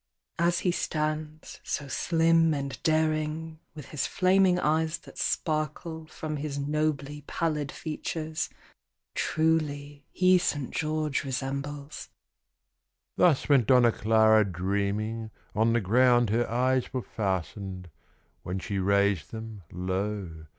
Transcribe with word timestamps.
"As 0.39 0.61
he 0.61 0.71
stands, 0.71 1.59
so 1.63 1.87
slim 1.87 2.55
and 2.55 2.81
daring, 2.81 3.59
With 3.75 3.89
his 3.89 4.07
flaming 4.07 4.57
eyes 4.57 4.97
that 4.97 5.19
sparkle 5.19 6.07
From 6.07 6.37
his 6.37 6.57
nobly 6.57 7.21
pallid 7.27 7.71
features, 7.71 8.49
Truly 9.13 10.07
he 10.11 10.39
St. 10.39 10.71
George 10.71 11.23
resembles." 11.23 12.09
Thus 13.15 13.47
went 13.47 13.67
Donna 13.67 13.91
Clara 13.91 14.43
dreaming, 14.43 15.29
On 15.53 15.71
the 15.73 15.79
ground 15.79 16.31
her 16.31 16.49
eyes 16.49 16.91
were 16.91 17.03
fastened, 17.03 17.87
When 18.41 18.57
she 18.57 18.79
raised 18.79 19.29
them, 19.31 19.61
lo! 19.71 20.47